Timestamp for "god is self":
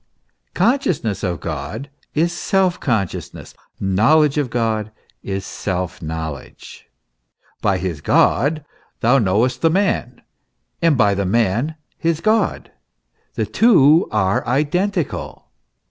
1.41-2.79, 4.49-6.01